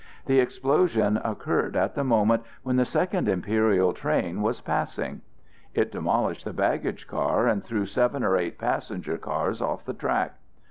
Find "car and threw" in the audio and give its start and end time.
7.07-7.85